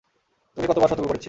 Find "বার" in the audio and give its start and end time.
0.79-0.89